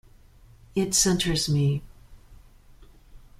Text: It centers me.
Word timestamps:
It 0.73 0.95
centers 0.95 1.47
me. 1.47 1.83